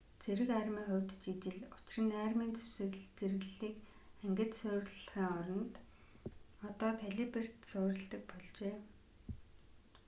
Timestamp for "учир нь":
1.75-2.17